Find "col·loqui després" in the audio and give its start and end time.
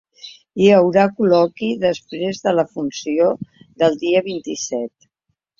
1.19-2.41